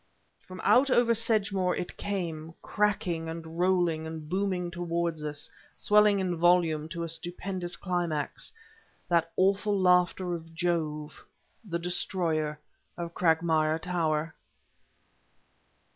[0.47, 6.35] From out over Sedgemoor it came, cracking and rolling and booming toward us, swelling in
[6.35, 8.51] volume to a stupendous climax,
[9.09, 11.23] that awful laughter of Jove
[11.63, 12.57] the destroyer
[12.97, 14.33] of Cragmire Tower.